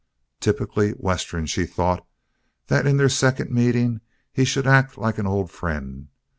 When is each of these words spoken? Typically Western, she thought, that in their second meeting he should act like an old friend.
Typically 0.39 0.93
Western, 0.93 1.45
she 1.45 1.63
thought, 1.63 2.03
that 2.65 2.87
in 2.87 2.97
their 2.97 3.07
second 3.07 3.51
meeting 3.51 4.01
he 4.33 4.43
should 4.43 4.65
act 4.65 4.97
like 4.97 5.19
an 5.19 5.27
old 5.27 5.51
friend. 5.51 6.07